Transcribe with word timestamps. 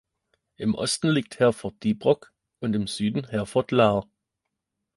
Im 0.57 0.73
Osten 0.73 1.09
liegt 1.11 1.37
Herford-Diebrock 1.37 2.33
und 2.59 2.75
im 2.75 2.87
Süden 2.87 3.27
Herford-Laar. 3.27 4.09